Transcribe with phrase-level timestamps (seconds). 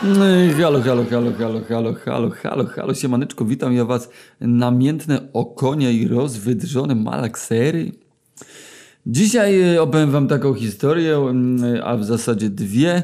[0.00, 4.08] Halo, halo, halo, halo, halo, halo, halo, halo, siemaneczko, witam ja was.
[4.40, 7.92] Namiętne okonie i rozwydrzone malaksery.
[9.06, 13.02] Dzisiaj e, opowiem wam taką historię, mm, a w zasadzie dwie,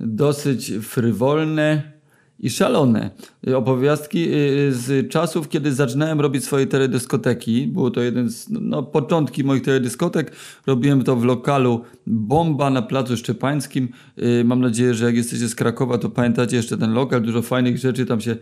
[0.00, 1.92] dosyć frywolne
[2.40, 3.10] i szalone.
[3.48, 4.32] E, Opowiastki e,
[4.72, 7.66] z czasów, kiedy zaczynałem robić swoje teledyskoteki.
[7.66, 10.32] Było to jeden z no, początki moich teledyskotek.
[10.66, 13.88] Robiłem to w lokalu Bomba na Placu Szczepańskim.
[14.16, 17.22] E, Mam nadzieję, że jak jesteście z Krakowa, to pamiętacie jeszcze ten lokal.
[17.22, 18.36] Dużo fajnych rzeczy tam się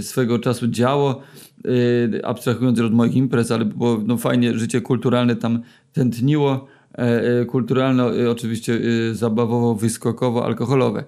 [0.00, 1.22] swego czasu działo.
[2.24, 5.62] Abstrahując od moich imprez, ale było no, fajnie, życie kulturalne tam
[5.92, 6.66] tętniło.
[6.98, 8.80] E, e, Kulturalno, oczywiście
[9.12, 11.04] zabawowo, wyskokowo, alkoholowe.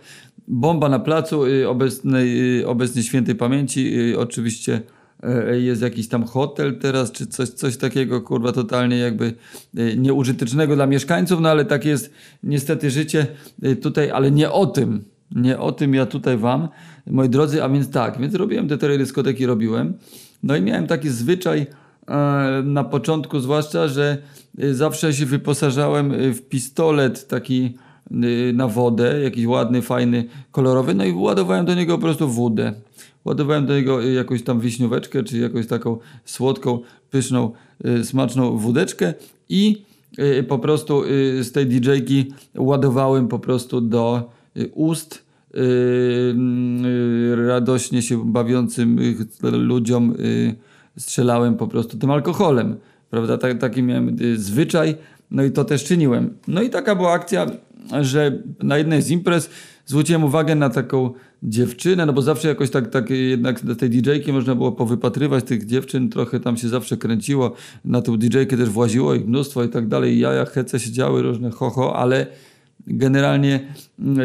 [0.49, 3.99] Bomba na placu y, obecnej, y, obecnej świętej pamięci.
[4.13, 4.81] y, Oczywiście
[5.23, 9.35] e, jest jakiś tam hotel teraz, czy coś, coś takiego, kurwa, totalnie jakby
[9.79, 12.13] y, nieużytecznego dla mieszkańców, no ale takie jest
[12.43, 13.27] niestety życie
[13.65, 15.05] y, tutaj, ale nie o tym.
[15.37, 16.69] Nie o tym ja tutaj wam,
[17.07, 19.95] moi drodzy, a więc tak, więc robiłem te teledyskoteki, robiłem.
[20.43, 21.67] No i miałem taki zwyczaj
[22.09, 24.19] e, na początku zwłaszcza, że
[24.73, 27.79] zawsze się wyposażałem w pistolet taki
[28.55, 32.73] na wodę, jakiś ładny, fajny, kolorowy, no i ładowałem do niego po prostu wódę.
[33.25, 37.53] Ładowałem do niego y, jakąś tam wiśnióweczkę, czy jakąś taką słodką, pyszną,
[37.87, 39.15] y, smaczną wódeczkę
[39.49, 39.83] i
[40.19, 45.15] y, po prostu y, z tej DJ-ki ładowałem po prostu do y, ust
[45.55, 50.55] y, y, radośnie się bawiącym y, ludziom y,
[50.99, 52.77] strzelałem po prostu tym alkoholem.
[53.11, 53.39] Prawda?
[53.39, 54.95] Tak, taki miałem y, zwyczaj,
[55.31, 56.35] no i to też czyniłem.
[56.49, 57.47] No i taka była akcja,
[58.01, 59.51] że na jednej z imprez
[59.87, 61.11] zwróciłem uwagę na taką
[61.43, 65.67] dziewczynę, no bo zawsze jakoś tak, tak jednak na tej DJ-ki można było powypatrywać tych
[65.67, 67.53] dziewczyn, trochę tam się zawsze kręciło,
[67.85, 71.51] na tą DJ-kę też właziło ich mnóstwo i tak dalej, jaja, hece się działy, różne
[71.51, 72.27] ho-ho, ale
[72.87, 73.61] generalnie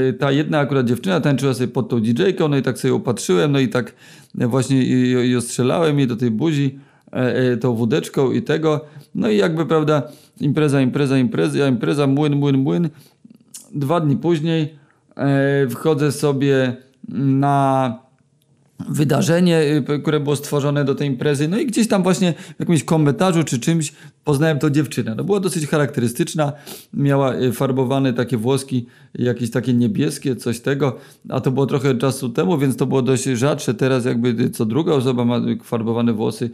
[0.09, 2.99] y, ta jedna akurat dziewczyna tańczyła sobie pod tą DJ-ką, no i tak sobie ją
[2.99, 3.93] patrzyłem, no i tak
[4.36, 6.80] właśnie ją- ją strzelałem jej do tej buzi
[7.14, 8.86] e, e, tą wódeczką i tego,
[9.16, 10.04] no i jakby, prawda,
[10.39, 12.89] impreza, impreza, impreza, impreza, młyn, młyn, młyn.
[13.73, 14.76] Dwa dni później
[15.17, 16.77] e, wchodzę sobie
[17.09, 17.99] na
[18.89, 21.47] wydarzenie, y, które było stworzone do tej imprezy.
[21.47, 23.93] No i gdzieś tam właśnie w jakimś komentarzu czy czymś
[24.23, 25.15] poznałem tą dziewczynę.
[25.15, 26.53] No była dosyć charakterystyczna,
[26.93, 30.97] miała y, farbowane takie włoski, jakieś takie niebieskie, coś tego,
[31.30, 33.73] a to było trochę czasu temu, więc to było dość rzadsze.
[33.73, 36.49] Teraz jakby y, co druga osoba ma farbowane włosy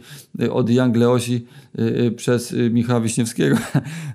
[0.50, 1.46] od Young Leosi
[2.16, 3.56] przez Michała Wiśniewskiego.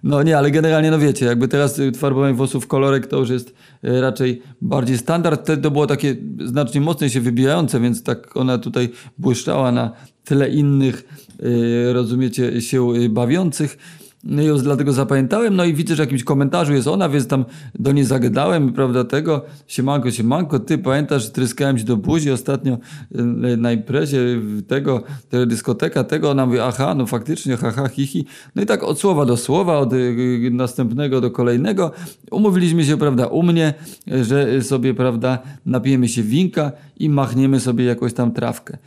[0.03, 3.53] No nie, ale generalnie no wiecie, jakby teraz farbowanie włosów w kolorek to już jest
[3.83, 5.41] raczej bardziej standard.
[5.41, 9.91] Wtedy to było takie znacznie mocniej się wybijające, więc tak ona tutaj błyszczała na
[10.23, 13.77] tyle innych, y, rozumiecie, się y, bawiących.
[14.23, 17.45] No ją dlatego zapamiętałem, no i widzę, że w jakimś komentarzu jest ona, więc tam
[17.79, 23.57] do niej zagadałem, prawda, tego, siemanko, siemanko, ty pamiętasz, tryskałem ci do buzi ostatnio y,
[23.57, 24.19] na imprezie
[24.67, 28.25] tego, tego dyskoteka, tego, ona mówi, aha, no faktycznie, haha, hihi.
[28.55, 31.91] No i tak od słowa do słowa, od y, następnego do kolejnego,
[32.31, 33.73] umówiliśmy się, prawda, u mnie,
[34.11, 38.77] y, że sobie, prawda, napijemy się winka i machniemy sobie jakąś tam trawkę.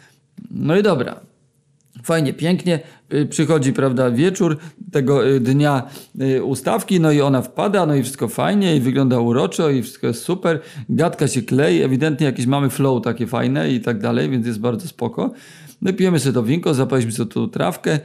[0.50, 1.20] No i dobra.
[2.06, 2.80] Fajnie, pięknie.
[3.14, 4.58] Y, Przychodzi, prawda, wieczór
[4.92, 5.82] tego y, dnia
[6.20, 10.06] y, ustawki, no i ona wpada, no i wszystko fajnie i wygląda uroczo i wszystko
[10.06, 10.60] jest super.
[10.88, 14.88] Gadka się klei, ewidentnie jakieś mamy flow takie fajne i tak dalej, więc jest bardzo
[14.88, 15.32] spoko.
[15.82, 17.98] No i pijemy sobie to winko, zapaliśmy sobie tą trawkę,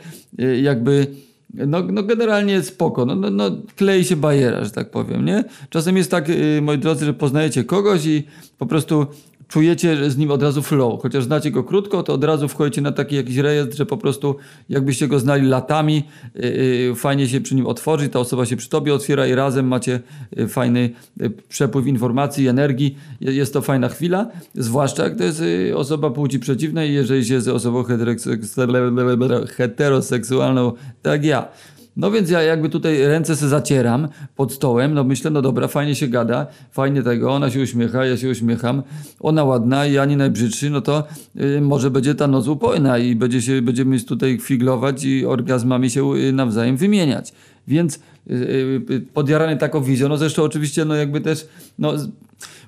[0.62, 1.07] jakby...
[1.53, 5.44] No, no generalnie spoko, no, no, no klei się bajera, że tak powiem, nie?
[5.69, 6.25] Czasem jest tak,
[6.62, 8.23] moi drodzy, że poznajecie kogoś i
[8.57, 9.07] po prostu
[9.51, 11.01] czujecie z nim od razu flow.
[11.01, 14.35] Chociaż znacie go krótko, to od razu wchodzicie na taki jakiś rejestr, że po prostu
[14.69, 16.03] jakbyście go znali latami,
[16.35, 20.00] yy, fajnie się przy nim otworzy, ta osoba się przy tobie otwiera i razem macie
[20.35, 22.97] yy, fajny yy, przepływ informacji, energii.
[23.22, 25.44] Je- Jest to fajna chwila, zwłaszcza to jest
[25.75, 31.47] osoba płci przeciwnej, jeżeli się jest osobą heteroseks- heteroseksualną, tak ja.
[31.96, 35.95] No więc ja jakby tutaj ręce se zacieram pod stołem, no myślę, no dobra, fajnie
[35.95, 38.83] się gada, fajnie tego, ona się uśmiecha, ja się uśmiecham,
[39.19, 41.04] ona ładna ja nie najbrzydszy, no to
[41.42, 46.15] y, może będzie ta noc upojna i będzie się, będziemy tutaj figlować i orgazmami się
[46.15, 47.33] y, nawzajem wymieniać.
[47.68, 48.33] Więc y,
[48.92, 51.48] y, podjarany taką wizją, no zresztą oczywiście no jakby też,
[51.80, 51.94] no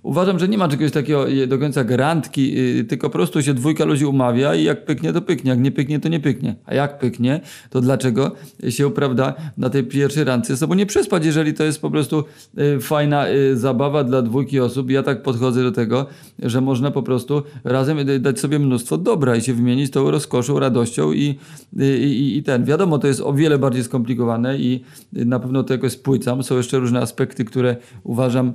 [0.03, 3.53] Uważam, że nie ma czegoś takiego y, do końca garantki, y, tylko po prostu się
[3.53, 6.55] dwójka ludzi umawia i jak pyknie, to pyknie, jak nie pyknie, to nie pyknie.
[6.65, 8.31] A jak pyknie, to dlaczego
[8.69, 12.23] się, prawda, na tej pierwszej randce sobą nie przespać, jeżeli to jest po prostu
[12.57, 14.91] y, fajna zabawa dla dwójki osób.
[14.91, 16.05] Ja tak podchodzę do tego,
[16.39, 21.11] że można po prostu razem dać sobie mnóstwo dobra i się wymienić tą rozkoszą, radością
[21.11, 21.39] i,
[21.79, 22.65] i, i ten.
[22.65, 24.83] Wiadomo, to jest o wiele bardziej skomplikowane i
[25.13, 26.43] na pewno to jakoś spłycam.
[26.43, 28.53] Są jeszcze różne aspekty, które uważam,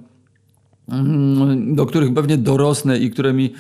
[1.67, 3.53] do których pewnie dorosnę i które mi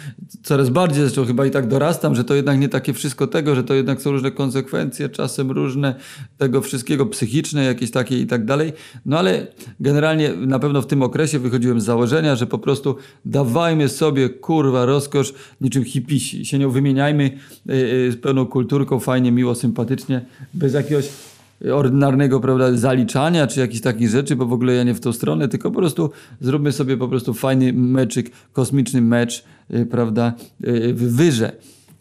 [0.43, 3.65] coraz bardziej, zresztą chyba i tak dorastam, że to jednak nie takie wszystko tego, że
[3.65, 5.95] to jednak są różne konsekwencje, czasem różne
[6.39, 8.73] tego wszystkiego psychiczne, jakieś takie i tak dalej.
[9.07, 9.47] No ale
[9.81, 14.87] generalnie na pewno w tym okresie wychodziłem z założenia, że po prostu dawajmy sobie kurwa
[14.87, 16.45] rozkosz niczym hipisi.
[16.45, 17.31] Się nią wymieniajmy
[17.67, 21.09] yy, yy, z pełną kulturką, fajnie, miło, sympatycznie, bez jakiegoś
[21.75, 25.49] ordynarnego prawda, zaliczania czy jakichś takich rzeczy, bo w ogóle ja nie w tą stronę,
[25.49, 26.11] tylko po prostu
[26.41, 31.53] zróbmy sobie po prostu fajny meczyk, kosmiczny mecz, yy, prawda, yy, w wyrze.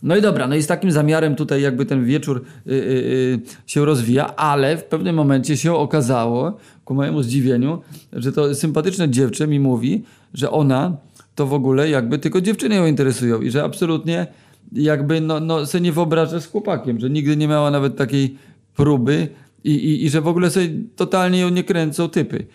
[0.03, 4.35] No i dobra, no i z takim zamiarem tutaj jakby ten wieczór yy, się rozwija,
[4.35, 7.81] ale w pewnym momencie się okazało, ku mojemu zdziwieniu,
[8.13, 10.97] że to sympatyczne dziewczę mi mówi, że ona
[11.35, 14.27] to w ogóle jakby tylko dziewczyny ją interesują i że absolutnie
[14.71, 18.37] jakby no, no sobie nie wyobraża z chłopakiem, że nigdy nie miała nawet takiej
[18.75, 19.27] próby
[19.63, 22.45] i, i, i że w ogóle sobie totalnie ją nie kręcą typy.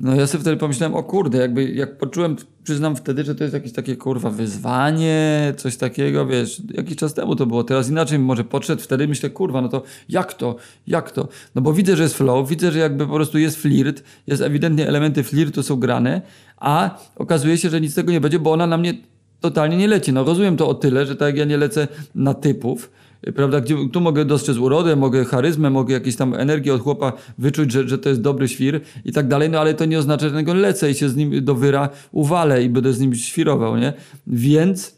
[0.00, 3.54] No ja sobie wtedy pomyślałem, o kurde, jakby jak poczułem, przyznam wtedy, że to jest
[3.54, 8.44] jakieś takie kurwa wyzwanie, coś takiego, wiesz, jakiś czas temu to było, teraz inaczej może
[8.44, 10.56] podszedł, wtedy myślę, kurwa, no to jak to,
[10.86, 11.28] jak to?
[11.54, 14.88] No bo widzę, że jest flow, widzę, że jakby po prostu jest flirt, jest ewidentnie
[14.88, 16.22] elementy flirtu są grane,
[16.56, 18.94] a okazuje się, że nic z tego nie będzie, bo ona na mnie
[19.40, 20.12] totalnie nie leci.
[20.12, 22.90] No rozumiem to o tyle, że tak jak ja nie lecę na typów,
[23.34, 27.72] prawda, gdzie tu mogę dostrzec urodę, mogę charyzmę, mogę jakieś tam energię od chłopa wyczuć,
[27.72, 30.34] że, że to jest dobry świr i tak dalej, no ale to nie oznacza, że
[30.34, 33.92] tego lecę i się z nim do wyra uwalę i będę z nim świrował, nie?
[34.26, 34.96] Więc,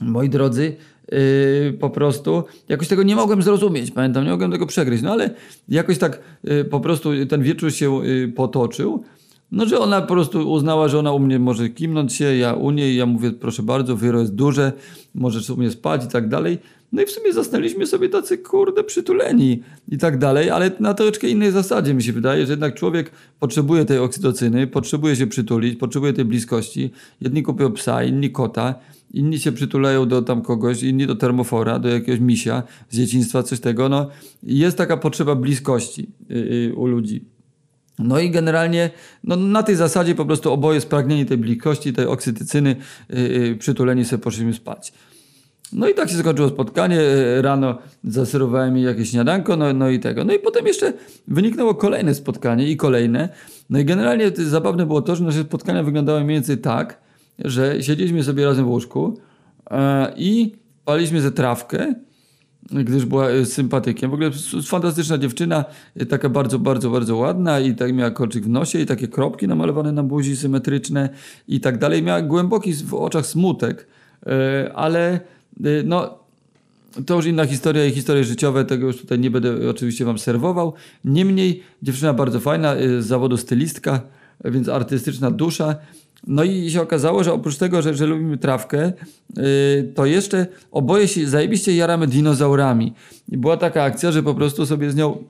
[0.00, 0.76] moi drodzy,
[1.12, 5.30] Yy, po prostu jakoś tego nie mogłem zrozumieć, pamiętam, nie mogłem tego przegryźć, no ale
[5.68, 9.04] jakoś tak yy, po prostu ten wieczór się yy, potoczył,
[9.52, 12.70] no, że ona po prostu uznała, że ona u mnie może kimnąć się, ja u
[12.70, 14.72] niej, ja mówię, proszę bardzo, wyro jest duże,
[15.14, 16.58] możesz u mnie spać i tak dalej.
[16.92, 21.28] No i w sumie zostaliśmy sobie tacy, kurde, przytuleni i tak dalej, ale na troszeczkę
[21.28, 23.10] innej zasadzie mi się wydaje, że jednak człowiek
[23.40, 26.90] potrzebuje tej oksytocyny, potrzebuje się przytulić, potrzebuje tej bliskości.
[27.20, 28.74] Jedni kupują psa, inni kota,
[29.14, 33.60] inni się przytulają do tam kogoś, inni do termofora, do jakiegoś misia z dzieciństwa, coś
[33.60, 33.88] tego.
[33.88, 34.10] No,
[34.42, 37.24] jest taka potrzeba bliskości yy, yy, u ludzi.
[37.98, 38.90] No i generalnie
[39.24, 42.76] no, na tej zasadzie po prostu oboje spragnieni tej bliskości, tej oksytycyny,
[43.08, 44.92] yy, przytuleni sobie poszliśmy spać.
[45.72, 47.00] No i tak się skończyło spotkanie.
[47.40, 50.24] Rano zaserwowałem jej jakieś śniadanko, no, no i tego.
[50.24, 50.92] No i potem jeszcze
[51.28, 53.28] wyniknęło kolejne spotkanie i kolejne.
[53.70, 57.00] No i generalnie zabawne było to, że nasze spotkania wyglądały mniej więcej tak,
[57.44, 59.18] że siedzieliśmy sobie razem w łóżku
[59.70, 60.52] e, i
[60.84, 61.94] paliśmy ze trawkę,
[62.70, 64.10] gdyż była e, sympatykiem.
[64.10, 64.30] W ogóle
[64.66, 65.64] fantastyczna dziewczyna,
[65.96, 69.48] e, taka bardzo, bardzo, bardzo ładna i tak miała kolczyk w nosie i takie kropki
[69.48, 71.08] namalowane na buzi symetryczne
[71.48, 72.02] i tak dalej.
[72.02, 73.86] Miała głęboki w oczach smutek,
[74.74, 75.20] ale
[75.84, 76.18] no,
[77.06, 80.72] to już inna historia i historie życiowe, tego już tutaj nie będę oczywiście wam serwował.
[81.04, 84.00] Niemniej dziewczyna bardzo fajna, y, z zawodu stylistka,
[84.44, 85.76] więc artystyczna dusza.
[86.26, 88.92] No i się okazało, że oprócz tego, że, że lubimy trawkę,
[89.36, 89.44] yy,
[89.94, 92.92] to jeszcze oboje się zajebiście jaramy dinozaurami.
[93.28, 95.24] I była taka akcja, że po prostu sobie z nią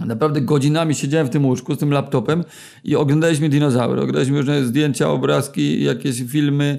[0.00, 2.44] Naprawdę godzinami siedziałem w tym łóżku z tym laptopem
[2.84, 4.00] i oglądaliśmy dinozaury.
[4.00, 6.78] Oglądaliśmy różne zdjęcia, obrazki, jakieś filmy,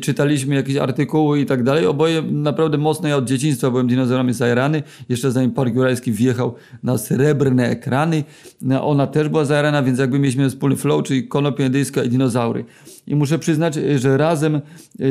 [0.00, 1.86] czytaliśmy jakieś artykuły i tak dalej.
[1.86, 4.82] Oboje naprawdę mocno ja od dzieciństwa byłem dinozaurami zajarany.
[5.08, 8.24] Jeszcze zanim Park Jurajski wjechał na srebrne ekrany.
[8.62, 12.64] No, ona też była zajarana, więc jakby mieliśmy wspólny flow, czyli konopie indyjska i dinozaury.
[13.06, 14.60] I muszę przyznać, że razem
[14.98, 15.08] yy,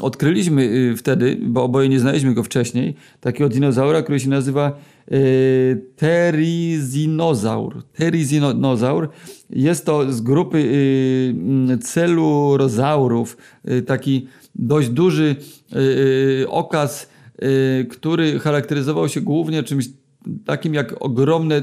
[0.00, 4.78] odkryliśmy yy, wtedy, bo oboje nie znaliśmy go wcześniej, takiego dinozaura, który się nazywa
[5.12, 7.82] Y, terizinozaur.
[7.92, 9.08] Terizinozaur
[9.50, 13.36] jest to z grupy y, mm, celurozaurów
[13.70, 15.36] y, taki dość duży
[16.48, 17.08] okaz,
[17.90, 19.88] który charakteryzował się głównie czymś
[20.44, 21.62] takim jak ogromne,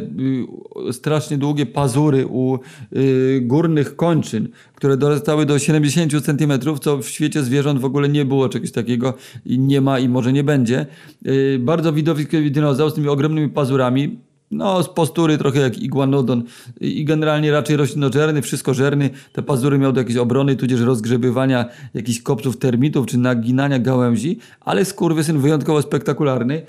[0.90, 2.60] y, strasznie długie pazury u
[2.96, 8.26] y, górnych kończyn, które dorastały do 70 cm, co w świecie zwierząt w ogóle nie
[8.26, 9.14] było czegoś takiego
[9.46, 10.86] i nie ma i może nie będzie.
[11.28, 14.20] Y, bardzo widowiskowy dinozaur z tymi ogromnymi pazurami,
[14.52, 16.44] no, z postury trochę jak iguanodon
[16.82, 19.10] i generalnie raczej roślinożerny, wszystkożerny.
[19.34, 24.86] Te pazury miał do jakiejś obrony, tudzież rozgrzebywania jakichś kopców termitów, czy naginania gałęzi, ale
[24.86, 26.62] skurwysyn wyjątkowo spektakularny.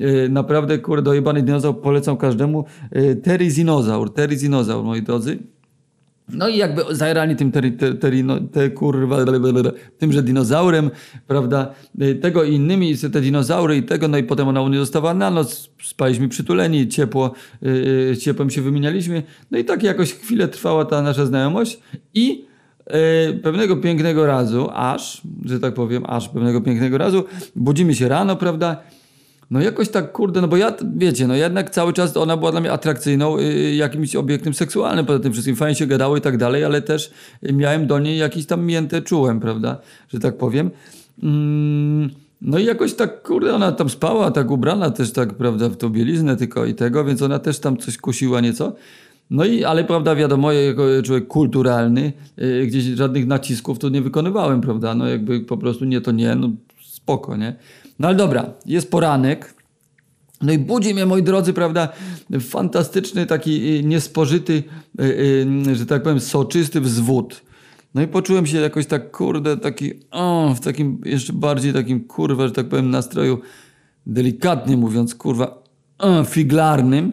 [0.00, 2.64] E, naprawdę, kurde, dojebany dinozaur polecam każdemu.
[2.90, 5.38] E, Terizinozaur, terizinozaur, moi drodzy.
[6.28, 7.64] No i jakby zajerani tym ter,
[8.00, 9.16] teri, no, te kurwa,
[9.98, 10.90] tymże dinozaurem,
[11.26, 11.74] prawda,
[12.20, 15.30] tego i innymi, te dinozaury i tego, no i potem ona u mnie została na
[15.30, 21.02] noc, spaliśmy przytuleni, ciepło, yy, ciepłem się wymienialiśmy, no i tak jakoś chwilę trwała ta
[21.02, 21.78] nasza znajomość
[22.14, 22.44] i
[23.28, 27.24] yy, pewnego pięknego razu, aż, że tak powiem, aż pewnego pięknego razu,
[27.56, 28.82] budzimy się rano, prawda,
[29.50, 32.60] no jakoś tak, kurde, no bo ja, wiecie, no jednak cały czas ona była dla
[32.60, 36.64] mnie atrakcyjną y, jakimś obiektem seksualnym, poza tym wszystkim fajnie się gadało i tak dalej,
[36.64, 37.10] ale też
[37.52, 40.70] miałem do niej jakiś tam mięte czułem, prawda, że tak powiem.
[41.22, 42.10] Mm,
[42.42, 45.88] no i jakoś tak, kurde, ona tam spała, tak ubrana też tak, prawda, w tą
[45.88, 48.72] bieliznę tylko i tego, więc ona też tam coś kusiła nieco.
[49.30, 54.02] No i, ale prawda, wiadomo, ja jako człowiek kulturalny, y, gdzieś żadnych nacisków tu nie
[54.02, 56.50] wykonywałem, prawda, no jakby po prostu nie to nie, no
[56.82, 57.56] spoko, nie.
[58.02, 59.54] No ale dobra, jest poranek.
[60.40, 61.88] No i budzi mnie, moi drodzy, prawda,
[62.40, 64.62] fantastyczny, taki y, niespożyty,
[65.00, 67.42] y, że tak powiem, soczysty wzwód.
[67.94, 72.46] No i poczułem się jakoś tak, kurde, taki, o, w takim jeszcze bardziej takim, kurwa,
[72.46, 73.38] że tak powiem, nastroju,
[74.06, 75.62] delikatnie mówiąc, kurwa,
[75.98, 77.12] o, figlarnym.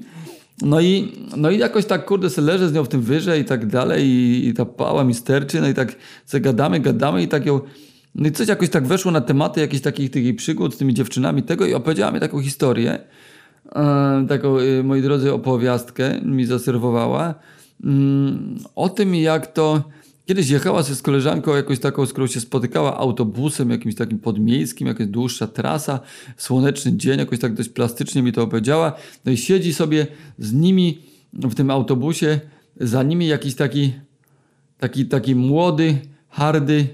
[0.62, 3.46] No i, no i jakoś tak, kurde, se leżę z nią w tym wyżej i
[3.46, 7.46] tak dalej i, i ta pała mi sterczy, no i tak zagadamy, gadamy i tak
[7.46, 7.60] ją...
[8.20, 11.44] No i coś jakoś tak weszło na tematy jakichś takich, takich przygód z tymi dziewczynami
[11.44, 13.00] tego i opowiedziała mi taką historię,
[13.76, 17.34] e, taką, e, moi drodzy, opowiastkę mi zaserwowała
[17.84, 19.84] mm, o tym, jak to
[20.30, 24.88] Kiedyś jechała się z koleżanką jakąś taką, z którą się spotykała autobusem jakimś takim podmiejskim,
[24.88, 26.00] jakaś dłuższa trasa,
[26.38, 28.94] słoneczny dzień, jakoś tak dość plastycznie mi to opowiedziała.
[29.26, 30.08] No i siedzi sobie
[30.40, 31.02] z nimi
[31.34, 32.40] w tym autobusie,
[32.80, 33.94] za nimi jakiś taki,
[34.80, 35.98] taki, taki młody,
[36.30, 36.88] hardy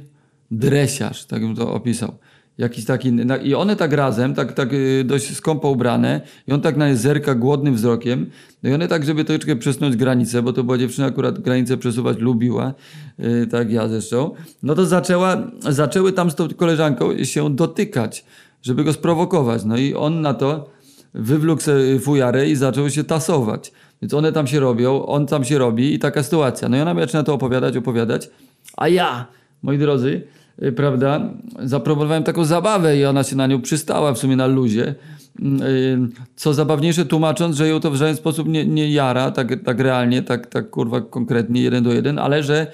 [0.52, 2.16] dresiarz, tak bym to opisał.
[2.58, 3.12] Jakiś taki,
[3.44, 6.96] I one tak razem, tak, tak y, dość skąpo ubrane, i on tak na nie
[6.96, 8.30] zerka głodnym wzrokiem.
[8.64, 12.18] No i one tak, żeby troszeczkę przesunąć granicę, bo to była dziewczyna, akurat granicę przesuwać
[12.18, 12.74] lubiła,
[13.20, 14.32] yy, tak ja zresztą.
[14.64, 18.26] No to zaczęła, zaczęły tam z tą koleżanką się dotykać,
[18.62, 19.66] żeby go sprowokować.
[19.66, 20.70] No i on na to
[21.14, 21.64] wywlókł
[22.02, 23.72] fujarę i zaczął się tasować.
[24.02, 26.70] Więc one tam się robią, on tam się robi i taka sytuacja.
[26.70, 28.30] No i ona mi zaczyna to opowiadać, opowiadać,
[28.78, 29.28] a ja,
[29.66, 30.22] moi drodzy,
[30.64, 34.96] Y, prawda, zaproponowałem taką zabawę i ona się na nią przystała w sumie na luzie.
[35.42, 39.64] Mm, y, co zabawniejsze, tłumacząc, że ją to w żaden sposób nie, nie jara, tak,
[39.64, 42.68] tak realnie, tak, tak kurwa konkretnie, jeden do jeden, ale że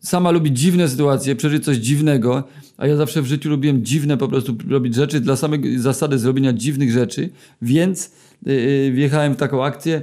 [0.00, 2.44] sama lubi dziwne sytuacje, przeżyć coś dziwnego,
[2.78, 6.52] a ja zawsze w życiu lubiłem dziwne po prostu robić rzeczy dla samej zasady zrobienia
[6.52, 7.30] dziwnych rzeczy,
[7.62, 8.12] więc
[8.46, 10.02] yy, wjechałem w taką akcję,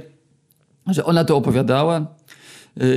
[0.86, 2.06] że ona to opowiadała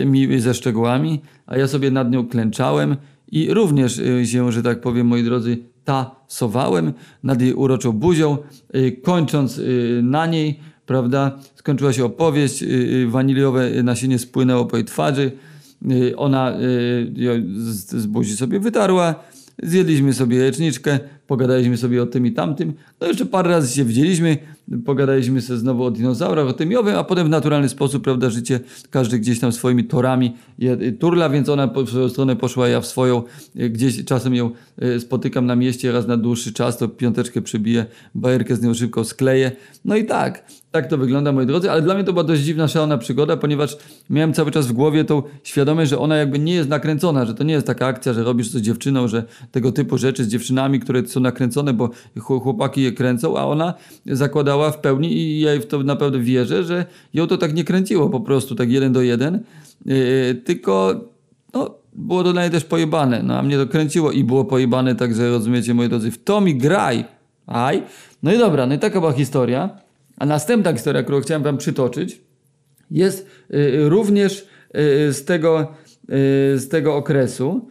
[0.06, 2.96] mi ze szczegółami, a ja sobie nad nią klęczałem
[3.34, 8.38] i również y, się, że tak powiem, moi drodzy, tasowałem nad jej uroczą buzią,
[8.76, 12.64] y, kończąc y, na niej, prawda, skończyła się opowieść,
[13.08, 15.32] waniliowe nasienie spłynęło po jej twarzy,
[16.18, 16.54] ona
[17.66, 19.16] z buzi sobie wytarła,
[19.64, 24.38] zjedliśmy sobie jajeczniczkę, pogadaliśmy sobie o tym i tamtym, no jeszcze parę razy się widzieliśmy,
[24.86, 28.30] pogadaliśmy sobie znowu o dinozaurach, o tym i owym, a potem w naturalny sposób, prawda,
[28.30, 30.34] życie każdy gdzieś tam swoimi torami
[31.00, 33.24] turla, więc ona w swoją stronę poszła, ja w swoją,
[33.56, 38.56] gdzieś czasem ją e, spotykam na mieście raz na dłuższy czas, to piąteczkę przybiję, bajerkę
[38.56, 39.52] z nią szybko skleję,
[39.86, 42.68] no i tak, tak to wygląda, moi drodzy, ale dla mnie to była dość dziwna,
[42.68, 43.78] szalona przygoda, ponieważ
[44.10, 47.44] miałem cały czas w głowie tą świadomość, że ona jakby nie jest nakręcona, że to
[47.44, 50.80] nie jest taka akcja, że robisz coś z dziewczyną, że tego typu rzeczy z dziewczynami,
[50.80, 51.90] które są nakręcone, bo
[52.20, 53.74] chłopaki je kręcą, a ona
[54.06, 58.10] zakładała w pełni i ja w to naprawdę wierzę, że ją to tak nie kręciło
[58.10, 59.44] po prostu, tak jeden do jeden,
[59.86, 59.96] yy,
[60.46, 61.02] tylko
[61.54, 65.30] no, było to niej też pojebane, no a mnie to kręciło i było pojebane, także
[65.30, 67.06] rozumiecie moi drodzy, w to mi graj,
[67.48, 67.84] aj.
[68.24, 69.83] No i dobra, no i taka była historia.
[70.24, 72.22] A następna historia, którą chciałem wam przytoczyć,
[72.92, 75.74] jest yy, również yy, z tego,
[76.56, 77.70] z tego okresu.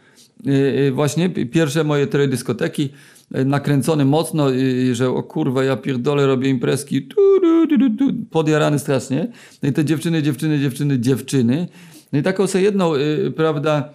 [0.93, 2.89] Właśnie pierwsze moje cztery dyskoteki
[3.31, 4.47] nakręcony mocno,
[4.93, 9.29] że o kurwa, ja pierdolę, robię imprezki, tu, tu, tu, tu, podjarany strasznie.
[9.63, 11.69] No i te dziewczyny, dziewczyny, dziewczyny, dziewczyny.
[12.13, 12.93] No i taką sobie jedną,
[13.37, 13.93] prawda,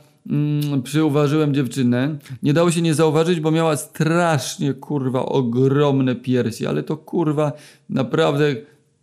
[0.72, 2.18] yy, przyuważyłem dziewczynę.
[2.44, 7.52] Nie dało się nie zauważyć, bo miała strasznie, kurwa, ogromne piersi, ale to kurwa,
[7.90, 8.56] naprawdę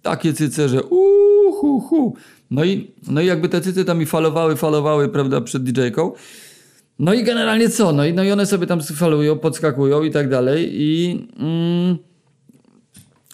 [0.02, 2.16] takie cyce, że uhu, hu.
[2.50, 6.12] No i, no i jakby te cyce tam mi falowały, falowały, prawda, przed DJ-ką.
[6.99, 7.93] No i generalnie co?
[7.93, 11.21] No i, no i one sobie tam falują, podskakują i tak dalej i...
[11.38, 11.99] Mm,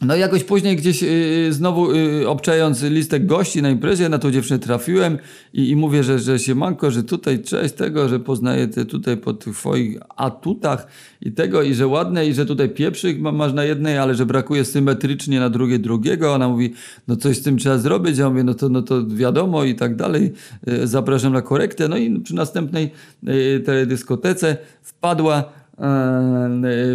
[0.02, 4.30] no i jakoś później gdzieś yy, znowu yy, obczając listek gości na imprezie na tą
[4.30, 5.18] dziewczynę trafiłem
[5.52, 9.16] i, i mówię, że, że się manko, że tutaj cześć tego, że poznaję te tutaj
[9.16, 10.86] po twoich atutach
[11.20, 14.64] i tego i że ładne i że tutaj pieprzyk masz na jednej, ale że brakuje
[14.64, 16.34] symetrycznie na drugiej drugiego.
[16.34, 16.72] Ona mówi,
[17.08, 18.18] no coś z tym trzeba zrobić.
[18.18, 20.32] Ja mówię, no to, no to wiadomo i tak dalej.
[20.66, 21.88] Yy, zapraszam na korektę.
[21.88, 22.90] No i przy następnej
[23.22, 25.59] yy, teledyskotece wpadła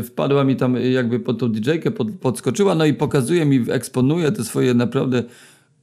[0.04, 4.44] wpadła mi tam jakby pod tą DJ-kę, pod, podskoczyła, no i pokazuje mi, eksponuje te
[4.44, 5.24] swoje naprawdę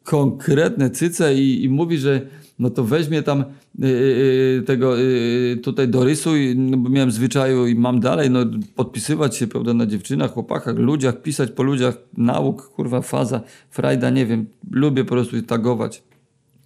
[0.04, 2.20] konkretne cyce i, i mówi, że
[2.58, 7.74] no to weźmie tam y, y, tego y, tutaj dorysuj, no bo miałem zwyczaju i
[7.74, 8.40] mam dalej, no
[8.74, 13.40] podpisywać się, prawda, na dziewczynach, chłopakach, ludziach, pisać po ludziach, nauk, kurwa, faza,
[13.70, 16.02] frajda, nie wiem, lubię po prostu tagować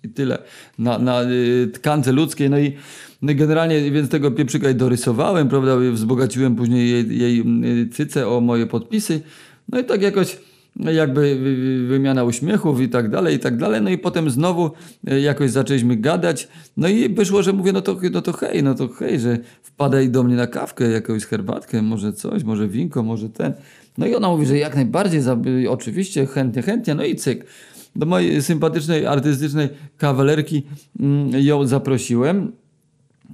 [0.02, 0.38] i tyle,
[0.78, 2.72] na, na y, tkance ludzkiej, no i
[3.22, 7.44] generalnie więc tego pieprzyka i dorysowałem, prawda, wzbogaciłem później jej, jej
[7.90, 9.20] cyce o moje podpisy,
[9.68, 10.38] no i tak jakoś
[10.80, 13.82] jakby wy- wymiana uśmiechów i tak dalej, i tak dalej.
[13.82, 14.70] No i potem znowu
[15.06, 16.48] e, jakoś zaczęliśmy gadać.
[16.76, 20.10] No i wyszło, że mówię, no to, no to hej, no to hej, że wpadaj
[20.10, 23.52] do mnie na kawkę, jakąś herbatkę, może coś, może winko, może ten.
[23.98, 25.20] No i ona mówi, że jak najbardziej,
[25.68, 27.46] oczywiście, chętnie, chętnie, no i cyk.
[27.96, 29.68] Do mojej sympatycznej, artystycznej
[29.98, 30.62] kawalerki
[31.00, 32.52] mm, ją zaprosiłem.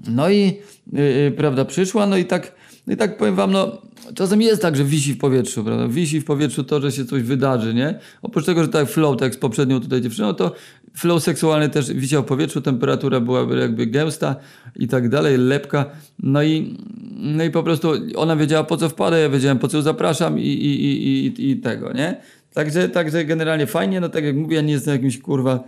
[0.08, 0.58] No i
[0.94, 2.54] y, y, prawda, przyszła, no i tak,
[2.86, 3.82] no i tak powiem wam, no
[4.14, 5.88] czasem jest tak, że wisi w powietrzu, prawda?
[5.88, 7.98] Wisi w powietrzu to, że się coś wydarzy, nie?
[8.22, 10.54] Oprócz tego, że tak flow, tak jak z poprzednią tutaj dziewczyną, to
[10.94, 14.36] flow seksualny też wisiał w powietrzu, temperatura była jakby gęsta
[14.76, 15.86] i tak dalej, lepka.
[16.18, 16.76] No i,
[17.16, 20.38] no i po prostu ona wiedziała po co wpada, ja wiedziałem po co ją zapraszam
[20.38, 22.20] i, i, i, i, i tego, nie?
[22.54, 25.64] Także, także generalnie fajnie, no tak jak mówię, ja nie jestem jakimś kurwa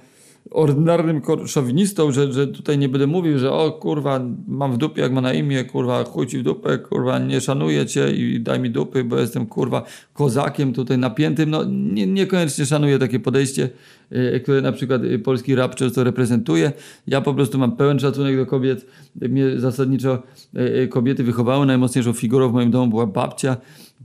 [0.50, 5.12] ordynarnym szowinistą, że, że tutaj nie będę mówił, że o kurwa, mam w dupie, jak
[5.12, 8.70] ma na imię, kurwa, chuj ci w dupę, kurwa, nie szanuję cię i daj mi
[8.70, 9.82] dupy, bo jestem kurwa
[10.12, 11.50] kozakiem tutaj napiętym.
[11.50, 13.70] No nie, niekoniecznie szanuję takie podejście,
[14.42, 16.72] które na przykład y, polski rap często reprezentuje.
[17.06, 18.86] Ja po prostu mam pełen szacunek do kobiet.
[19.20, 20.22] Mnie zasadniczo
[20.56, 21.66] y, y, kobiety wychowały.
[21.66, 23.56] Najmocniejszą figurą w moim domu była babcia.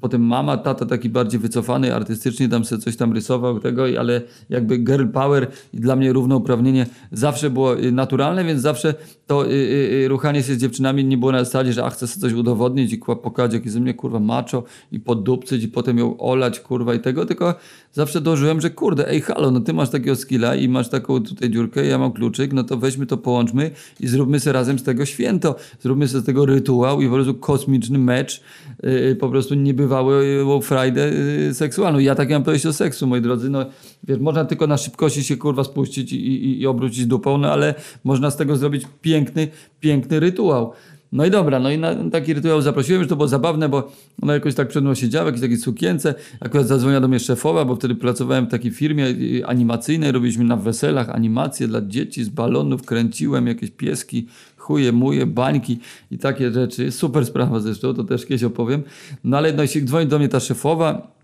[0.02, 4.78] Potem mama, tata taki bardziej wycofany artystycznie, tam sobie coś tam rysował tego, ale jakby
[4.78, 8.94] girl power i dla mnie równouprawnienie zawsze było y, naturalne, więc zawsze
[9.30, 12.08] to y, y, y, ruchanie się z dziewczynami nie było na zasadzie, że a chcę
[12.08, 16.18] sobie coś udowodnić i pokazać jaki ze mnie kurwa macho i poddupcyć i potem ją
[16.18, 17.56] olać kurwa i tego, tylko
[17.94, 21.50] zawsze dążyłem, że kurde, ej halo, no ty masz takiego skilla i masz taką tutaj
[21.50, 25.06] dziurkę, ja mam kluczyk, no to weźmy to, połączmy i zróbmy sobie razem z tego
[25.06, 28.42] święto, zróbmy sobie z tego rytuał i po prostu kosmiczny mecz,
[28.84, 32.00] yy, po prostu niebywałą frajdę yy, seksualną.
[32.00, 33.66] Ja tak mam podejść do seksu, moi drodzy, no
[34.04, 37.76] wiesz, można tylko na szybkości się kurwa spuścić i, i, i obrócić dupą, no ale
[38.04, 39.48] można z tego zrobić piękny,
[39.80, 40.74] piękny rytuał.
[41.12, 44.34] No i dobra, no i na taki rytuał zaprosiłem, że to było zabawne, bo ona
[44.34, 46.16] jakoś tak przed mną siedziała, w jakiejś takiej sukience.
[46.40, 50.56] Akurat zadzwoniła do mnie szefowa, bo wtedy pracowałem w takiej firmie y, animacyjnej, robiliśmy na
[50.56, 55.80] weselach animacje dla dzieci z balonów, kręciłem jakieś pieski, chuje, muje, bańki
[56.12, 56.92] i takie rzeczy.
[56.92, 58.84] Super sprawa zresztą, to też kiedyś opowiem.
[59.24, 61.19] No ale no, dzwoni do mnie ta szefowa,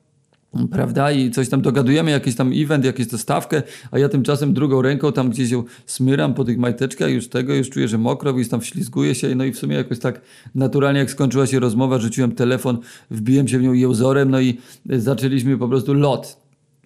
[0.72, 1.12] Prawda?
[1.12, 5.12] I coś tam dogadujemy, jakiś tam event, jakąś to stawkę, a ja tymczasem drugą ręką
[5.12, 8.62] tam gdzieś ją smyram po tych majteczkach, już tego, już czuję, że mokro, gdzieś tam
[8.62, 10.22] wślizguję się, no i w sumie jakoś tak
[10.56, 12.78] naturalnie, jak skończyła się rozmowa, rzuciłem telefon,
[13.12, 16.46] wbiłem się w nią jełzorem, no i zaczęliśmy po prostu lot.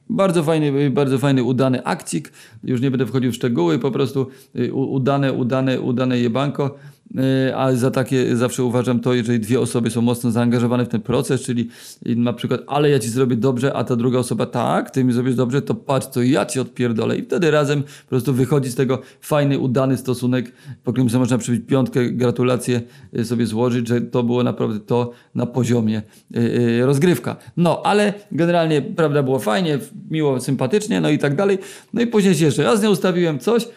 [0.09, 2.31] Bardzo fajny, bardzo fajny, udany akcik.
[2.63, 6.75] Już nie będę wchodził w szczegóły, po prostu y, udane, udane, udane jebanko.
[7.17, 11.01] Y, A za takie zawsze uważam to, jeżeli dwie osoby są mocno zaangażowane w ten
[11.01, 11.69] proces, czyli
[12.05, 15.35] na przykład, ale ja ci zrobię dobrze, a ta druga osoba, tak, ty mi zrobisz
[15.35, 17.17] dobrze, to patrz, to ja ci odpierdolę.
[17.17, 20.51] I wtedy razem po prostu wychodzi z tego fajny, udany stosunek,
[20.83, 22.81] po którym można przybić piątkę, gratulacje
[23.17, 26.01] y, sobie złożyć, że to było naprawdę to na poziomie
[26.35, 27.35] y, rozgrywka.
[27.57, 29.79] No, ale generalnie, prawda, było fajnie,
[30.11, 31.57] miło, sympatycznie, no i tak dalej.
[31.93, 33.67] No i później się jeszcze raz nie ustawiłem coś,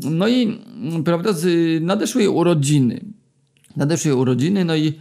[0.00, 3.00] no i mm, prawda, z, nadeszły jej urodziny.
[3.76, 4.92] Nadeszły jej urodziny, no i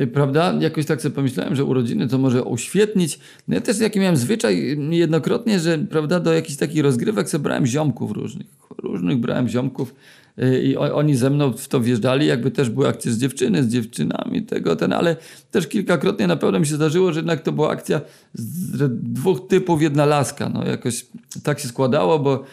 [0.00, 3.18] y, prawda, jakoś tak sobie pomyślałem, że urodziny to może uświetnić.
[3.48, 7.42] No ja też jaki miałem zwyczaj y, niejednokrotnie, że prawda, do jakichś takich rozgrywek sobie
[7.42, 8.46] brałem ziomków różnych.
[8.78, 9.94] Różnych brałem ziomków
[10.38, 13.68] y, i oni ze mną w to wjeżdżali, jakby też były akcje z dziewczyny, z
[13.68, 15.16] dziewczynami, tego, ten, ale
[15.50, 18.00] też kilkakrotnie na pewno mi się zdarzyło, że jednak to była akcja
[18.34, 20.48] z dwóch typów, jedna laska.
[20.48, 21.06] No jakoś
[21.42, 22.44] tak się składało, bo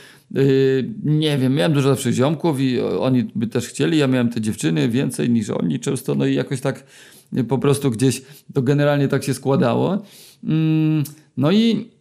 [1.03, 4.89] nie wiem, miałem dużo zawsze ziomków i oni by też chcieli, ja miałem te dziewczyny
[4.89, 6.83] więcej niż oni często, no i jakoś tak
[7.47, 8.21] po prostu gdzieś
[8.53, 10.01] to generalnie tak się składało.
[10.43, 11.03] Mm,
[11.37, 11.91] no i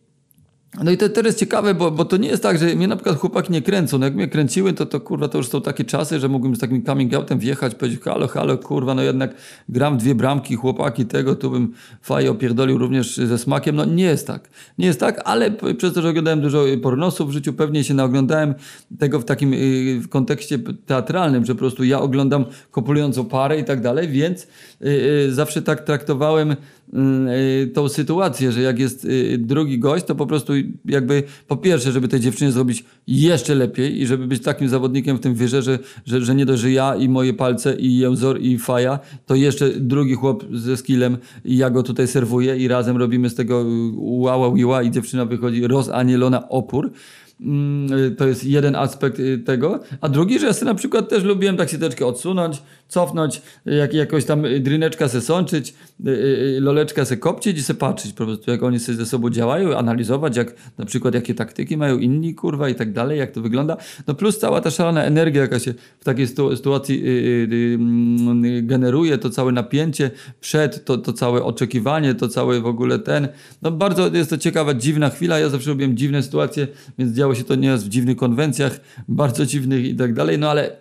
[0.84, 2.96] no i to też jest ciekawe, bo, bo to nie jest tak, że mnie na
[2.96, 3.98] przykład chłopaki nie kręcą.
[3.98, 6.58] No jak mnie kręciły, to, to kurwa to już są takie czasy, że mógłbym z
[6.58, 9.34] takim coming outem wjechać, powiedzieć halo, halo, kurwa, no jednak
[9.68, 13.76] gram dwie bramki, chłopaki tego, tu bym faję opierdolił również ze smakiem.
[13.76, 14.48] No nie jest tak.
[14.78, 17.94] Nie jest tak, ale przez to, że oglądałem dużo y, pornosów w życiu, pewnie się
[17.94, 18.54] naoglądałem
[18.98, 23.64] tego w takim y, w kontekście teatralnym, że po prostu ja oglądam kopulującą parę i
[23.64, 24.46] tak dalej, więc
[24.82, 29.08] y, zawsze tak traktowałem y, tą sytuację, że jak jest
[29.38, 30.52] drugi gość, to po prostu
[30.84, 35.20] jakby po pierwsze, żeby tej dziewczynie zrobić jeszcze lepiej i żeby być takim zawodnikiem w
[35.20, 38.58] tym wierze, że, że, że nie dość, że ja i moje palce i Jęzor i
[38.58, 43.30] Faja, to jeszcze drugi chłop ze skillem i ja go tutaj serwuję i razem robimy
[43.30, 43.64] z tego
[43.96, 46.92] ła, ła i dziewczyna wychodzi rozanielona opór.
[47.40, 49.80] Mm, To jest jeden aspekt y, tego.
[50.00, 53.94] A drugi, że ja sobie na przykład też lubiłem tak się troszeczkę odsunąć, cofnąć, jak,
[53.94, 55.74] jakoś tam drineczka se sączyć,
[56.06, 59.30] y, y, loleczka se kopcić i se patrzeć po prostu, jak oni sobie ze sobą
[59.30, 63.40] działają, analizować, jak na przykład jakie taktyki mają inni, kurwa i tak dalej, jak to
[63.40, 63.76] wygląda.
[64.06, 68.66] No plus cała ta szalona energia, jaka się w takiej sytuacji y, y, y, mm,
[68.66, 73.28] generuje, to całe napięcie przed, to, to całe oczekiwanie, to cały w ogóle ten.
[73.62, 75.38] No bardzo jest to ciekawa, dziwna chwila.
[75.38, 76.68] Ja zawsze lubiłem dziwne sytuacje,
[76.98, 80.76] więc działo się to nieraz w dziwnych konwencjach, bardzo dziwnych i tak dalej, no ale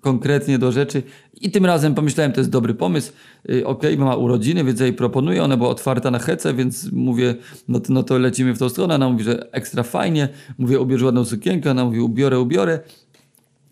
[0.00, 1.02] konkretnie do rzeczy.
[1.40, 3.12] I tym razem pomyślałem, to jest dobry pomysł.
[3.44, 5.44] Yy, Okej, mama urodziny, więc ja jej proponuję.
[5.44, 7.34] Ona była otwarta na hece, więc mówię,
[7.68, 8.94] no to, no to lecimy w tą stronę.
[8.94, 10.28] Ona mówi, że ekstra fajnie.
[10.58, 11.70] Mówię, ubierz ładną sukienkę.
[11.70, 12.80] Ona mówi, ubiorę, ubiorę.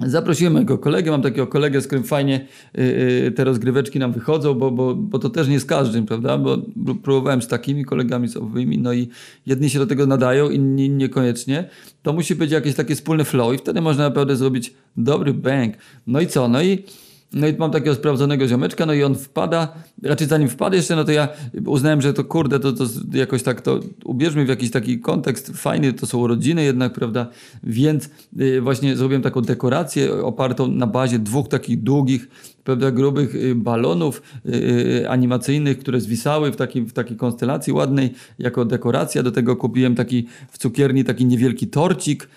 [0.00, 2.46] Zaprosiłem mojego kolegę, mam takiego kolegę, z którym fajnie
[2.78, 2.82] y,
[3.26, 6.38] y, te rozgryweczki nam wychodzą, bo, bo, bo to też nie z każdym, prawda?
[6.38, 9.08] Bo pró- próbowałem z takimi kolegami sobowymi, no i
[9.46, 11.68] jedni się do tego nadają, inni niekoniecznie.
[12.02, 15.74] To musi być jakieś takie wspólne flow i wtedy można naprawdę zrobić dobry bang.
[16.06, 16.48] No i co?
[16.48, 16.84] No i
[17.32, 21.04] no i mam takiego sprawdzonego ziomeczka, no i on wpada, raczej zanim wpadł jeszcze, no
[21.04, 21.28] to ja
[21.66, 25.52] uznałem, że to kurde, to, to jakoś tak to ubierzmy w jakiś taki kontekst.
[25.56, 27.26] Fajny, to są urodziny jednak, prawda,
[27.62, 28.10] więc
[28.40, 32.28] y, właśnie zrobiłem taką dekorację opartą na bazie dwóch takich długich,
[32.64, 38.14] prawda, grubych y, balonów y, animacyjnych, które zwisały w, takiej w takiej konstelacji ładnej.
[38.38, 39.22] Jako dekoracja.
[39.22, 42.28] Do tego kupiłem taki w cukierni taki niewielki torcik,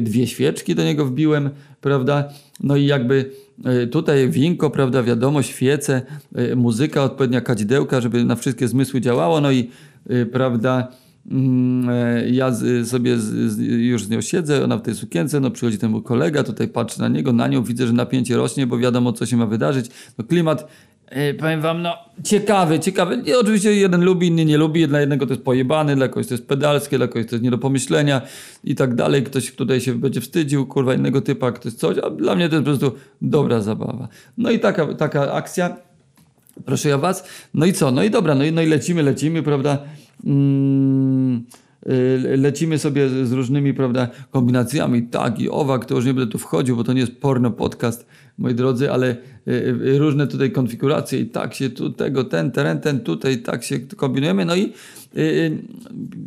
[0.00, 2.28] dwie świeczki do niego wbiłem, prawda,
[2.60, 3.30] no i jakby
[3.90, 6.02] tutaj winko, prawda, wiadomo, świece,
[6.38, 9.70] y, muzyka, odpowiednia kadzidełka, żeby na wszystkie zmysły działało, no i
[10.10, 10.88] y, prawda,
[11.30, 12.52] Mm, e, Ja
[12.84, 13.16] sobie
[13.68, 17.00] już z nią siedzę, ona w tej sukience, no przychodzi ten mój kolega, tutaj patrzę
[17.00, 19.90] na niego, na nią, widzę, że napięcie rośnie, bo wiadomo, co się ma wydarzyć.
[20.18, 20.66] No klimat, e,
[21.38, 23.22] powiem wam, no ciekawy, ciekawy.
[23.26, 26.34] I oczywiście jeden lubi, inny nie lubi, dla jednego to jest pojebany, dla kogoś to
[26.34, 28.22] jest pedalskie, dla kogoś to jest nie do pomyślenia
[28.64, 29.22] i tak dalej.
[29.22, 32.66] Ktoś tutaj się będzie wstydził, kurwa, innego typa, ktoś coś, a dla mnie to jest
[32.66, 34.08] po prostu dobra zabawa.
[34.38, 35.76] No i taka, taka akcja.
[36.64, 37.28] Proszę ja was.
[37.54, 37.90] No i co?
[37.90, 39.78] No i dobra, no i, no i lecimy, lecimy, prawda?
[40.24, 41.44] Mm,
[41.88, 46.38] y, lecimy sobie z różnymi, prawda, kombinacjami, tak i owak, to już nie będę tu
[46.38, 48.06] wchodził, bo to nie jest porno podcast,
[48.38, 49.16] moi drodzy, ale
[49.48, 49.52] y,
[49.86, 53.78] y, różne tutaj konfiguracje i tak się tu tego, ten, teren, ten, tutaj, tak się
[53.78, 54.72] kombinujemy, no i
[55.16, 55.58] y,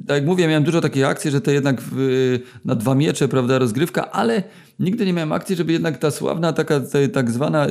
[0.07, 3.59] tak jak mówię, miałem dużo takich akcji, że to jednak w, na dwa miecze, prawda,
[3.59, 4.43] rozgrywka, ale
[4.79, 7.67] nigdy nie miałem akcji, żeby jednak ta sławna, taka ta, tak zwana,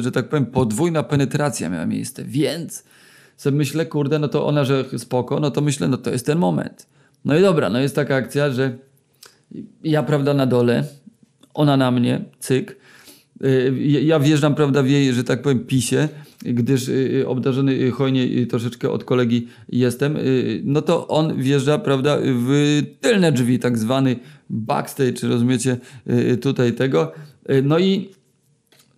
[0.00, 2.84] że tak powiem, podwójna penetracja miała miejsce, więc
[3.36, 6.38] sobie myślę, kurde, no to ona, że spoko, no to myślę, no to jest ten
[6.38, 6.86] moment.
[7.24, 8.76] No i dobra, no jest taka akcja, że
[9.84, 10.84] ja, prawda, na dole,
[11.54, 12.76] ona na mnie, cyk.
[13.44, 16.08] Y, Ja wjeżdżam, prawda, w jej, że tak powiem, pisie,
[16.44, 20.18] gdyż y, obdarzony y, hojnie y, troszeczkę od kolegi jestem,
[20.64, 24.16] no to on wjeżdża, prawda, w tylne drzwi, tak zwany
[24.50, 25.76] backstage, rozumiecie,
[26.40, 27.12] tutaj tego.
[27.62, 28.08] No i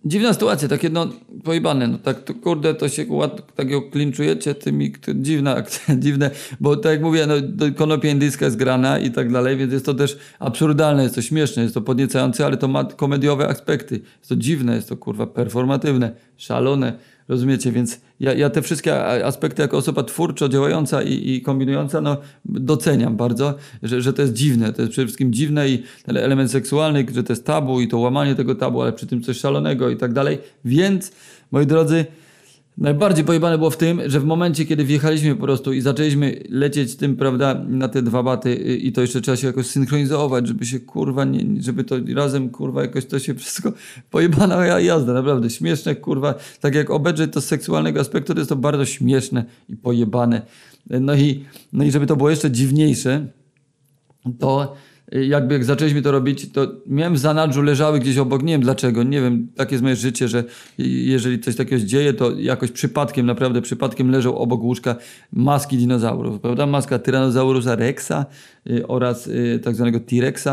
[0.05, 1.07] Dziwna sytuacja, takie no
[1.43, 6.31] pojebane, no tak to kurde, to się ład, takiego klinczujecie tymi, to dziwna akcja, dziwne,
[6.59, 9.93] bo tak jak mówię, no konopia indyjska jest grana i tak dalej, więc jest to
[9.93, 14.35] też absurdalne, jest to śmieszne, jest to podniecające, ale to ma komediowe aspekty, jest to
[14.35, 16.93] dziwne, jest to kurwa performatywne, szalone,
[17.27, 22.17] rozumiecie, więc ja, ja te wszystkie aspekty jako osoba twórczo działająca i, i kombinująca, no
[22.45, 26.51] doceniam bardzo, że, że to jest dziwne, to jest przede wszystkim dziwne i ten element
[26.51, 29.89] seksualny, że to jest tabu i to łamanie tego tabu, ale przy tym coś szalonego
[29.89, 31.11] i tak dalej, więc
[31.51, 32.05] moi drodzy,
[32.79, 36.95] Najbardziej pojebane było w tym, że w momencie, kiedy wjechaliśmy po prostu i zaczęliśmy lecieć
[36.95, 40.65] tym, prawda, na te dwa baty y, i to jeszcze trzeba się jakoś synchronizować, żeby
[40.65, 43.73] się kurwa, nie, żeby to razem kurwa jakoś to się wszystko
[44.11, 48.49] pojebana ja- jazda, naprawdę śmieszne kurwa, tak jak obejrzeć to z seksualnego aspektu, to jest
[48.49, 50.41] to bardzo śmieszne i pojebane.
[50.89, 53.27] No i, no i żeby to było jeszcze dziwniejsze,
[54.39, 54.75] to
[55.11, 59.03] jakby jak zaczęliśmy to robić, to miałem w zanadrzu, leżały gdzieś obok, nie wiem dlaczego,
[59.03, 62.71] nie wiem, takie jest moje życie, że y, jeżeli coś takiego się dzieje, to jakoś
[62.71, 64.95] przypadkiem, naprawdę przypadkiem leżą obok łóżka
[65.33, 66.65] maski dinozaurów, prawda?
[66.65, 68.25] Maska Tyrannosaurusa rexa
[68.69, 70.47] y, oraz y, tak zwanego T-rexa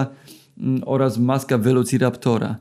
[0.58, 2.56] y, oraz maska Velociraptora.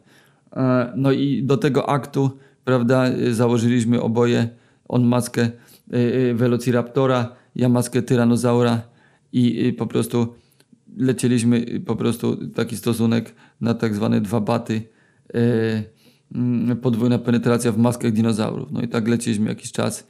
[0.54, 2.32] E, No i do tego aktu,
[2.64, 4.50] prawda, y, założyliśmy oboje,
[4.88, 5.42] on maskę
[5.94, 8.82] y, y, Velociraptora, ja maskę Tyrannozaura
[9.34, 10.36] i y, po prostu
[10.98, 14.82] lecieliśmy po prostu taki stosunek na tak zwane dwa baty,
[15.34, 15.84] e,
[16.36, 18.72] mm, podwójna penetracja w maskach dinozaurów.
[18.72, 20.08] No i tak lecieliśmy jakiś czas.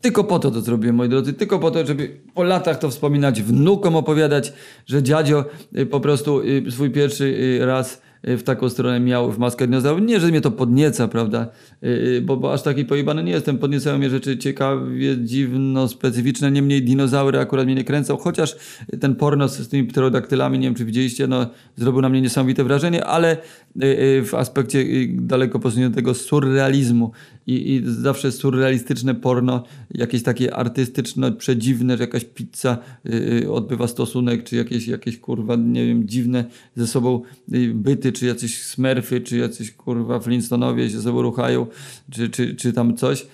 [0.00, 3.42] Tylko po to to zrobiłem, moi drodzy, tylko po to, żeby po latach to wspominać,
[3.42, 4.52] wnukom opowiadać,
[4.86, 5.44] że dziadzio
[5.78, 10.06] y, po prostu y, swój pierwszy raz w taką stronę miał w maskach dinozaurów.
[10.06, 11.48] Nie, że mnie to podnieca, prawda?
[11.84, 13.58] Y, y, Bo, bo aż taki pojebany nie jestem.
[13.58, 16.50] Podniecają mnie rzeczy ciekawie, dziwno, specyficzne.
[16.50, 18.56] Niemniej dinozaury akurat mnie nie kręcą, chociaż
[19.00, 23.04] ten porno z tymi pterodaktylami, nie wiem czy widzieliście, no, zrobił na mnie niesamowite wrażenie,
[23.04, 23.36] ale
[23.82, 27.12] y, y, w aspekcie y, daleko posuniętego surrealizmu
[27.50, 33.88] i, i zawsze surrealistyczne porno, jakieś takie artystyczne, przedziwne, że jakaś pizza y, y, odbywa
[33.88, 36.44] stosunek, czy jakieś, jakieś kurwa, nie wiem, dziwne
[36.76, 37.22] ze sobą
[37.54, 41.66] y, byty, czy jacyś smerfy, czy jacyś kurwa Flintstonowie się ze sobą ruchają,
[42.10, 43.26] czy, czy, czy tam coś.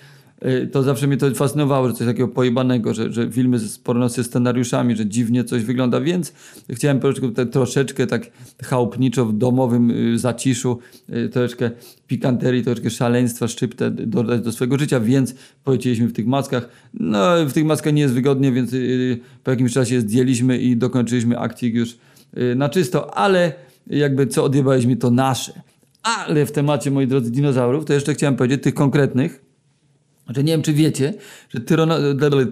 [0.47, 4.09] Y, To zawsze mnie to fascynowało, że coś takiego pojebanego, że, że filmy z porno
[4.09, 6.33] ze scenariuszami, że dziwnie coś wygląda, więc
[6.71, 8.31] chciałem troszeczkę, troszeczkę tak
[8.65, 10.79] chałupniczo w domowym y, zaciszu,
[11.11, 11.71] y, troszeczkę
[12.07, 16.69] pikanterii, troszeczkę szaleństwa, szczyptę dodać do swojego życia, więc polecieliśmy w tych maskach.
[16.95, 18.71] No, w tych maskach nie jest wygodnie, więc
[19.45, 21.97] po jakimś czasie zdjęliśmy i dokończyliśmy akcik już
[22.57, 23.53] na czysto, ale
[23.87, 25.53] jakby co odjebaliśmy to nasze.
[26.03, 29.46] Ale w temacie, moi drodzy, dinozaurów, to jeszcze chciałem powiedzieć tych konkretnych,
[30.29, 31.15] że nie wiem, czy wiecie,
[31.49, 31.61] że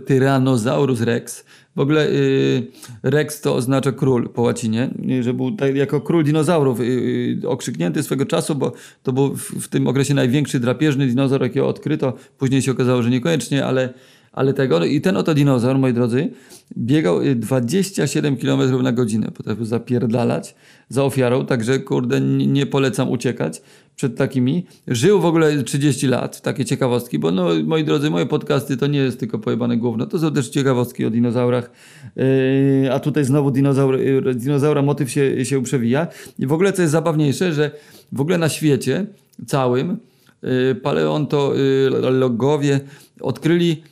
[0.06, 1.44] Tyrannosaurus rex,
[1.76, 2.66] w ogóle y,
[3.02, 8.02] rex to oznacza król po łacinie, y, że był tak, jako król dinozaurów y, okrzyknięty
[8.02, 12.14] swego czasu, bo to był w, w tym okresie największy drapieżny dinozaur, jakiego odkryto.
[12.38, 13.94] Później się okazało, że niekoniecznie, ale,
[14.32, 14.78] ale tego.
[14.78, 16.30] No I ten oto dinozaur, moi drodzy,
[16.78, 19.30] biegał y, 27 km na godzinę.
[19.30, 20.54] Potrafił zapierdalać
[20.88, 23.62] za ofiarą, także kurde, nie polecam uciekać
[23.96, 24.66] przed takimi.
[24.88, 28.98] Żył w ogóle 30 lat, takie ciekawostki, bo no, moi drodzy, moje podcasty to nie
[28.98, 31.70] jest tylko pojebane gówno, to są też ciekawostki o dinozaurach,
[32.16, 36.06] yy, a tutaj znowu dinozaur, yy, dinozaura motyw się, się przewija.
[36.38, 37.70] I w ogóle co jest zabawniejsze, że
[38.12, 39.06] w ogóle na świecie
[39.46, 39.98] całym
[40.42, 42.80] yy, paleontologowie
[43.20, 43.82] odkryli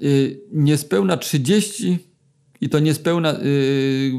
[0.00, 1.98] yy, niespełna 30
[2.60, 3.38] i to niespełna yy,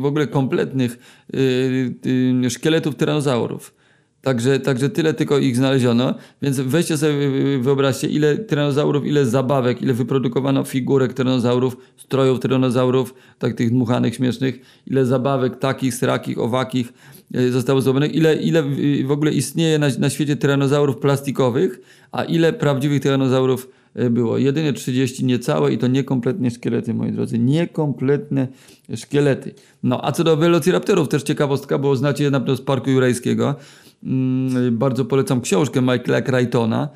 [0.01, 0.97] w ogóle kompletnych
[1.33, 1.95] yy,
[2.41, 3.80] yy, szkieletów tyranozaurów.
[4.21, 7.13] Także, także tyle tylko ich znaleziono, więc weźcie sobie,
[7.59, 14.59] wyobraźcie, ile tyranozaurów, ile zabawek, ile wyprodukowano figurek tyranozaurów, strojów tyranozaurów, tak tych dmuchanych, śmiesznych,
[14.87, 16.93] ile zabawek takich, srakich, owakich
[17.31, 18.63] yy, zostało zrobionych, ile, ile
[19.05, 21.79] w ogóle istnieje na, na świecie tyranozaurów plastikowych,
[22.11, 24.37] a ile prawdziwych tyranozaurów y, było.
[24.37, 27.39] Jedynie 30 niecałe i to niekompletnie szkielety, moi drodzy.
[27.39, 28.47] Niekompletne
[28.95, 29.53] szkielety.
[29.83, 33.55] No, a co do Velociraptorów, też ciekawostka, bo znacie je na pewno z Parku Jurajskiego.
[34.03, 36.89] Mm, bardzo polecam książkę Michaela Crichtona,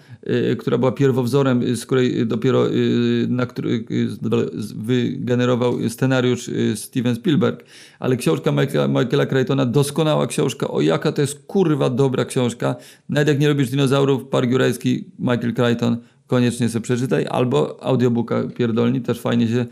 [0.52, 3.86] y, która była pierwowzorem, y, z której dopiero y, na który
[4.76, 7.64] wygenerował scenariusz Steven Spielberg.
[8.00, 10.68] Ale książka Michaela, Michaela Crichtona, doskonała książka.
[10.68, 12.76] O jaka to jest kurwa dobra książka.
[13.10, 17.26] Nawet jak nie lubisz dinozaurów, Park Jurajski, Michael Crichton, koniecznie sobie przeczytaj.
[17.30, 19.66] Albo audiobooka pierdolni, też fajnie się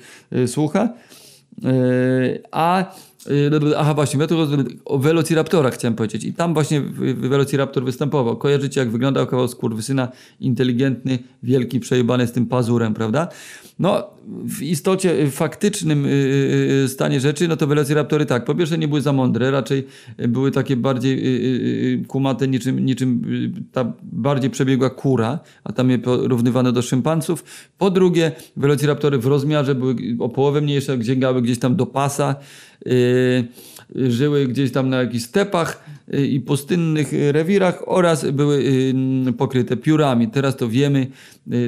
[0.48, 0.90] słucha.
[2.52, 2.96] A
[3.78, 4.38] aha właśnie, ja tu
[4.86, 6.82] o Velociraptora chciałem powiedzieć i tam właśnie
[7.16, 8.38] Velociraptor występował.
[8.38, 10.08] Kojarzycie jak wyglądał kawał skurwysyna,
[10.40, 13.28] inteligentny, wielki, przejebany z tym pazurem, prawda?
[13.80, 14.10] No
[14.46, 16.10] w istocie y, faktycznym y,
[16.86, 20.52] y, stanie rzeczy, no to Velociraptory tak, po pierwsze nie były za mądre, raczej były
[20.52, 21.24] takie bardziej
[22.08, 23.22] kumate niczym, niczym
[23.72, 27.44] ta bardziej przebiegła kura, a tam je porównywano do szympansów.
[27.78, 32.36] Po drugie, Velociraptory w rozmiarze były o połowę mniejsze, sięgały gdzieś tam do pasa,
[33.96, 39.78] żyły gdzieś tam na jakichś stepach yy, i pustynnych yy, rewirach oraz były yy, pokryte
[39.78, 40.28] piórami.
[40.28, 41.08] Teraz to wiemy,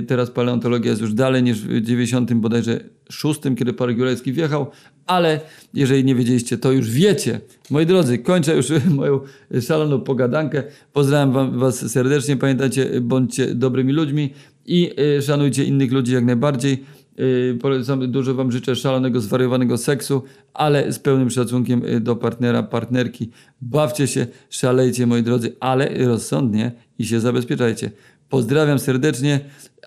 [0.07, 4.71] teraz paleontologia jest już dalej niż w 90 bodajże 6, kiedy Park Jurajski wjechał,
[5.05, 5.39] ale
[5.73, 7.39] jeżeli nie wiedzieliście, to już wiecie.
[7.69, 9.19] Moi drodzy, kończę już moją
[9.61, 10.63] szaloną pogadankę.
[10.93, 12.37] Pozdrawiam wam, was serdecznie.
[12.37, 14.33] Pamiętajcie, bądźcie dobrymi ludźmi
[14.65, 16.83] i szanujcie innych ludzi jak najbardziej.
[17.17, 20.23] Yy, polecam, dużo Wam życzę szalonego, zwariowanego seksu,
[20.53, 23.29] ale z pełnym szacunkiem yy, do partnera, partnerki.
[23.61, 27.91] Bawcie się, szalejcie, moi drodzy, ale rozsądnie i się zabezpieczajcie.
[28.29, 29.39] Pozdrawiam serdecznie,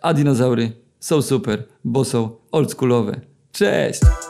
[0.03, 3.21] a dinozaury są super, bo są oldschoolowe.
[3.53, 4.28] Cześć!